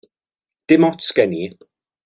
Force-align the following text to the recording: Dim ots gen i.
Dim 0.71 0.87
ots 0.89 1.11
gen 1.21 1.37
i. 1.43 1.45